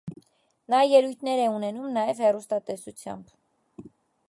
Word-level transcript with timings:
Նա 0.73 0.79
ելույթներ 0.91 1.41
է 1.41 1.43
ունենում 1.57 1.93
նաև 1.99 2.23
հեռաստատեսությամբ։ 2.27 3.39